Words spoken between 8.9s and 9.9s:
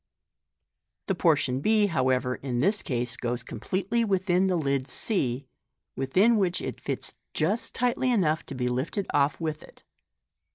off with it.